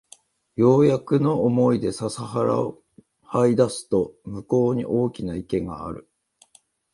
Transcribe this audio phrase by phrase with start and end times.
[0.55, 2.81] ようやくの思いで笹原を
[3.23, 6.09] 這い出すと向こうに大きな池がある